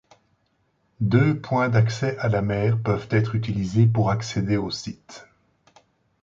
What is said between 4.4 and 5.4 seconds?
au site.